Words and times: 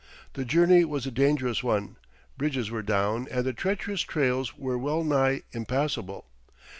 The 0.33 0.43
journey 0.45 0.83
was 0.83 1.05
a 1.05 1.11
dangerous 1.11 1.61
one; 1.61 1.95
bridges 2.35 2.71
were 2.71 2.81
down 2.81 3.27
and 3.29 3.45
the 3.45 3.53
treacherous 3.53 4.01
trails 4.01 4.57
were 4.57 4.75
well 4.75 5.03
nigh 5.03 5.43
impassable. 5.51 6.25